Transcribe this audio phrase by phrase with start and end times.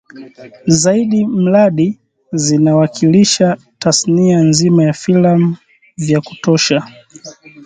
[0.79, 1.99] zaidi mradi
[2.33, 5.57] zinawakilisha tasnia nzima ya filamu
[5.97, 6.87] vya kutosha